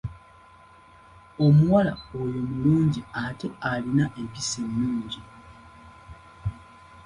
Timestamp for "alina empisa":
3.69-4.57